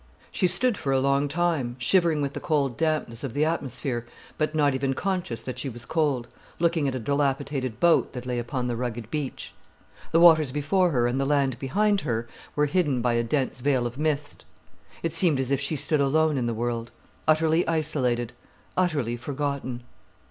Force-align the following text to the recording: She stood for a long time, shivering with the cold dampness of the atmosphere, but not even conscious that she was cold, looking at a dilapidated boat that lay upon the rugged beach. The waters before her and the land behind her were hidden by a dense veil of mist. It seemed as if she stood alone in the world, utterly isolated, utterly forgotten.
She 0.31 0.47
stood 0.47 0.79
for 0.79 0.91
a 0.91 0.99
long 0.99 1.27
time, 1.27 1.75
shivering 1.77 2.23
with 2.23 2.33
the 2.33 2.39
cold 2.39 2.75
dampness 2.75 3.23
of 3.23 3.35
the 3.35 3.45
atmosphere, 3.45 4.07
but 4.35 4.55
not 4.55 4.73
even 4.73 4.95
conscious 4.95 5.43
that 5.43 5.59
she 5.59 5.69
was 5.69 5.85
cold, 5.85 6.27
looking 6.57 6.87
at 6.87 6.95
a 6.95 6.99
dilapidated 6.99 7.79
boat 7.79 8.13
that 8.13 8.25
lay 8.25 8.39
upon 8.39 8.65
the 8.65 8.75
rugged 8.75 9.11
beach. 9.11 9.53
The 10.11 10.19
waters 10.19 10.51
before 10.51 10.89
her 10.89 11.05
and 11.05 11.21
the 11.21 11.25
land 11.25 11.59
behind 11.59 12.01
her 12.01 12.27
were 12.55 12.65
hidden 12.65 13.03
by 13.03 13.13
a 13.13 13.23
dense 13.23 13.59
veil 13.59 13.85
of 13.85 13.99
mist. 13.99 14.43
It 15.03 15.13
seemed 15.13 15.39
as 15.39 15.51
if 15.51 15.61
she 15.61 15.75
stood 15.75 16.01
alone 16.01 16.35
in 16.35 16.47
the 16.47 16.55
world, 16.55 16.89
utterly 17.27 17.67
isolated, 17.67 18.33
utterly 18.75 19.15
forgotten. 19.17 19.83